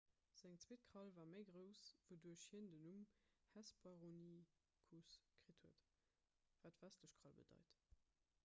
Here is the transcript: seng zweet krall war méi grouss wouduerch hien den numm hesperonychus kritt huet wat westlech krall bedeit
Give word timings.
seng 0.37 0.55
zweet 0.61 0.83
krall 0.91 1.11
war 1.19 1.27
méi 1.33 1.41
grouss 1.49 1.81
wouduerch 2.05 2.45
hien 2.53 2.69
den 2.71 2.81
numm 2.87 3.03
hesperonychus 3.57 5.13
kritt 5.43 5.63
huet 5.67 5.85
wat 6.65 6.81
westlech 6.87 7.15
krall 7.21 7.37
bedeit 7.43 7.77